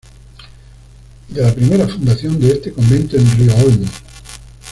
I 1.29 1.33
De 1.35 1.43
la 1.43 1.53
primera 1.53 1.87
fundación 1.87 2.39
de 2.39 2.53
este 2.53 2.73
convento 2.73 3.17
en 3.17 3.37
Rio-olmos. 3.37 3.91